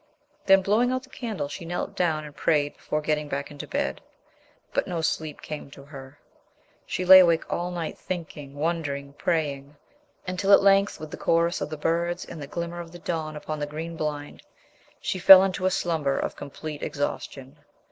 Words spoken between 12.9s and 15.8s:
the dawn upon the green blind, she fell into a